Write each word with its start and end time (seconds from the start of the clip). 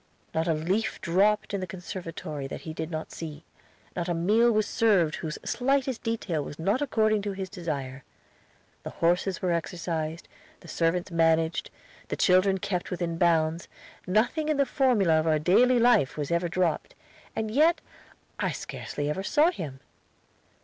Not 0.33 0.47
a 0.47 0.55
leaf 0.55 0.99
dropped 0.99 1.53
in 1.53 1.59
the 1.61 1.67
conservatory 1.67 2.47
that 2.47 2.61
he 2.61 2.73
did 2.73 2.89
not 2.89 3.11
see; 3.11 3.45
not 3.95 4.09
a 4.09 4.15
meal 4.15 4.51
was 4.51 4.65
served 4.65 5.17
whose 5.17 5.37
slightest 5.45 6.01
detail 6.01 6.43
was 6.43 6.57
not 6.57 6.81
according 6.81 7.21
to 7.21 7.33
his 7.33 7.51
desire. 7.51 8.03
The 8.81 8.89
horses 8.89 9.43
were 9.43 9.51
exercised, 9.51 10.27
the 10.61 10.67
servants 10.67 11.11
managed, 11.11 11.69
the 12.07 12.17
children 12.17 12.57
kept 12.57 12.89
within 12.89 13.19
bounds; 13.19 13.67
nothing 14.07 14.49
in 14.49 14.57
the 14.57 14.65
formula 14.65 15.19
of 15.19 15.27
our 15.27 15.37
daily 15.37 15.77
life 15.77 16.17
was 16.17 16.31
ever 16.31 16.49
dropped, 16.49 16.95
and 17.35 17.51
yet 17.51 17.79
I 18.39 18.53
scarcely 18.53 19.07
ever 19.07 19.21
saw 19.21 19.51
him! 19.51 19.81